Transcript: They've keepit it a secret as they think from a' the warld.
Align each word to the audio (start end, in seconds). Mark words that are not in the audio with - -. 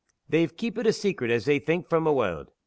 They've 0.27 0.51
keepit 0.57 0.79
it 0.87 0.87
a 0.87 0.93
secret 0.93 1.29
as 1.29 1.45
they 1.45 1.59
think 1.59 1.87
from 1.87 2.07
a' 2.07 2.09
the 2.09 2.13
warld. 2.15 2.51